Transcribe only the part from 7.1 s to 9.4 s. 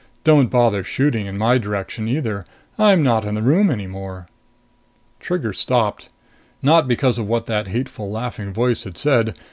of what that hateful, laughing voice had said.